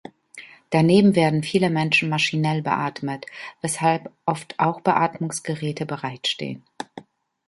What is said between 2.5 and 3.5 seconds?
beatmet,